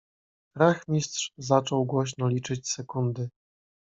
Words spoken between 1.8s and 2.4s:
głośno